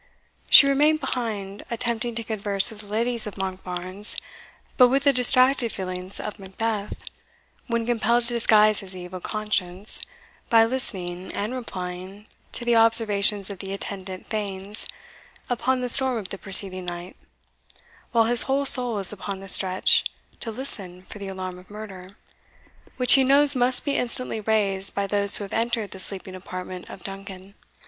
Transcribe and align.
She 0.49 0.65
remained 0.65 0.99
behind, 0.99 1.61
attempting 1.69 2.15
to 2.15 2.23
converse 2.23 2.71
with 2.71 2.79
the 2.79 2.87
ladies 2.87 3.27
of 3.27 3.35
Monkbarns, 3.37 4.15
but 4.75 4.87
with 4.87 5.03
the 5.03 5.13
distracted 5.13 5.71
feelings 5.71 6.19
of 6.19 6.39
Macbeth, 6.39 7.03
when 7.67 7.85
compelled 7.85 8.23
to 8.23 8.33
disguise 8.33 8.79
his 8.79 8.95
evil 8.95 9.19
conscience 9.21 10.01
by 10.49 10.65
listening 10.65 11.31
and 11.33 11.53
replying 11.53 12.25
to 12.53 12.65
the 12.65 12.75
observations 12.75 13.51
of 13.51 13.59
the 13.59 13.73
attendant 13.73 14.25
thanes 14.25 14.87
upon 15.51 15.81
the 15.81 15.87
storm 15.87 16.17
of 16.17 16.29
the 16.29 16.39
preceding 16.39 16.85
night, 16.85 17.15
while 18.11 18.23
his 18.23 18.41
whole 18.49 18.65
soul 18.65 18.97
is 18.97 19.13
upon 19.13 19.39
the 19.39 19.47
stretch 19.47 20.03
to 20.39 20.49
listen 20.49 21.03
for 21.03 21.19
the 21.19 21.27
alarm 21.27 21.59
of 21.59 21.69
murder, 21.69 22.09
which 22.97 23.13
he 23.13 23.23
knows 23.23 23.55
must 23.55 23.85
be 23.85 23.97
instantly 23.97 24.41
raised 24.41 24.95
by 24.95 25.05
those 25.05 25.35
who 25.35 25.43
have 25.43 25.53
entered 25.53 25.91
the 25.91 25.99
sleeping 25.99 26.33
apartment 26.33 26.89
of 26.89 27.03
Duncan. 27.03 27.53